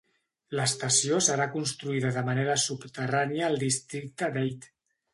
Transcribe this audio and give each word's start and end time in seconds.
L'estació 0.59 1.19
serà 1.25 1.47
construïda 1.57 2.13
de 2.17 2.25
manera 2.31 2.57
subterrània 2.65 3.49
al 3.53 3.63
districte 3.69 4.35
d'Ate. 4.39 4.79